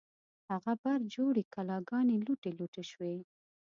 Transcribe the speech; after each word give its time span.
هغه 0.51 0.73
برجورې 0.83 1.43
کلاګانې، 1.53 2.15
لوټې 2.25 2.51
لوټې 2.57 2.83
شوې 2.91 3.15